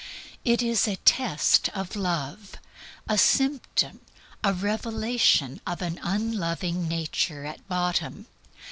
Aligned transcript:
It 0.43 0.63
is 0.63 0.87
a 0.87 0.95
test 0.95 1.69
for 1.75 1.99
love, 1.99 2.55
a 3.07 3.19
symptom, 3.19 4.01
a 4.43 4.51
revelation 4.51 5.61
of 5.67 5.83
an 5.83 5.99
unloving 6.01 6.87
nature 6.87 7.45
at 7.45 7.67
bottom. 7.67 8.25